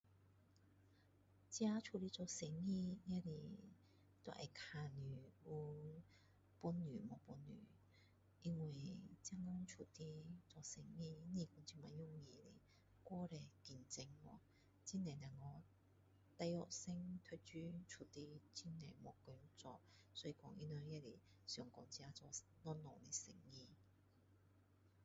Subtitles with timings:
[1.47, 3.29] 自己出来做生意也是
[4.23, 5.75] 要看你有
[6.59, 7.51] 本事没本事
[8.41, 10.07] 因为现今出来
[10.49, 12.49] 做生意不是那么容易的
[13.03, 14.03] 过多竞争
[14.87, 15.13] 很多
[16.39, 19.79] 大学生读书出来很多没工做
[20.15, 23.67] 所以他们也是自己想做小小的生意